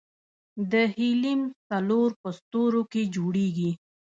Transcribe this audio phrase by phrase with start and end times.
[0.71, 3.71] د هیلیم څلور په ستورو کې جوړېږي.